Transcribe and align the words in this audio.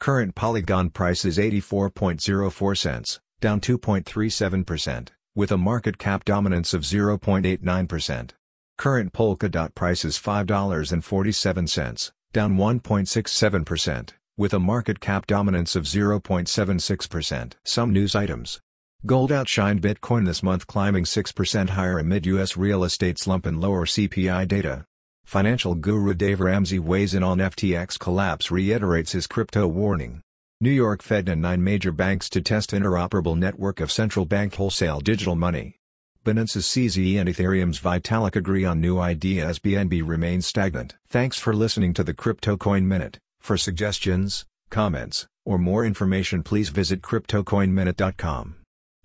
Current 0.00 0.34
Polygon 0.34 0.88
price 0.88 1.26
is 1.26 1.36
84.04 1.36 2.78
cents, 2.78 3.20
down 3.42 3.60
2.37%, 3.60 5.08
with 5.34 5.52
a 5.52 5.58
market 5.58 5.98
cap 5.98 6.24
dominance 6.24 6.72
of 6.72 6.84
0.89%. 6.84 8.30
Current 8.78 9.12
Polkadot 9.12 9.74
price 9.74 10.06
is 10.06 10.16
$5.47, 10.16 12.12
down 12.32 12.56
1.67%, 12.56 14.10
with 14.38 14.54
a 14.54 14.58
market 14.58 15.00
cap 15.00 15.26
dominance 15.26 15.76
of 15.76 15.84
0.76%. 15.84 17.52
Some 17.62 17.92
news 17.92 18.14
items. 18.14 18.58
Gold 19.06 19.30
outshined 19.30 19.80
Bitcoin 19.80 20.26
this 20.26 20.42
month 20.42 20.66
climbing 20.66 21.04
6% 21.04 21.68
higher 21.70 22.00
amid 22.00 22.26
U.S. 22.26 22.56
real 22.56 22.82
estate 22.82 23.16
slump 23.16 23.46
and 23.46 23.60
lower 23.60 23.86
CPI 23.86 24.48
data. 24.48 24.84
Financial 25.24 25.76
guru 25.76 26.14
Dave 26.14 26.40
Ramsey 26.40 26.80
weighs 26.80 27.14
in 27.14 27.22
on 27.22 27.38
FTX 27.38 27.96
collapse 27.96 28.50
reiterates 28.50 29.12
his 29.12 29.28
crypto 29.28 29.68
warning. 29.68 30.20
New 30.60 30.72
York 30.72 31.00
Fed 31.00 31.28
and 31.28 31.40
nine 31.40 31.62
major 31.62 31.92
banks 31.92 32.28
to 32.30 32.40
test 32.40 32.72
interoperable 32.72 33.38
network 33.38 33.78
of 33.78 33.92
central 33.92 34.24
bank 34.24 34.56
wholesale 34.56 34.98
digital 34.98 35.36
money. 35.36 35.76
Binance's 36.24 36.66
CZ 36.66 37.20
and 37.20 37.28
Ethereum's 37.28 37.78
Vitalik 37.78 38.34
agree 38.34 38.64
on 38.64 38.80
new 38.80 38.98
idea 38.98 39.46
as 39.46 39.60
BNB 39.60 40.02
remains 40.04 40.44
stagnant. 40.44 40.96
Thanks 41.06 41.38
for 41.38 41.54
listening 41.54 41.94
to 41.94 42.02
the 42.02 42.14
Crypto 42.14 42.56
Coin 42.56 42.88
Minute. 42.88 43.18
For 43.38 43.56
suggestions, 43.56 44.44
comments, 44.70 45.28
or 45.44 45.56
more 45.56 45.84
information 45.84 46.42
please 46.42 46.70
visit 46.70 47.00
CryptoCoinMinute.com. 47.00 48.57